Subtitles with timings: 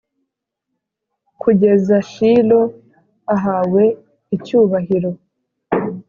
[1.41, 2.61] Kugeza shilo
[3.35, 3.83] ahawe
[4.35, 5.11] icyubahiro